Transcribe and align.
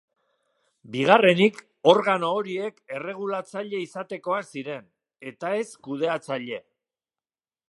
Bigarrenik, 0.95 1.59
organo 1.93 2.31
horiek 2.39 2.81
erregulatzaile 2.95 3.85
izatekoak 3.89 4.51
ziren, 4.55 4.91
eta 5.35 5.57
ez 5.63 5.65
kudeatzaile. 5.89 6.65